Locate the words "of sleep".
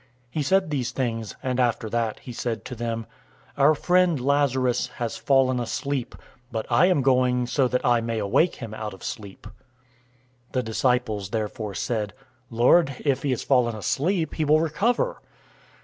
8.95-9.45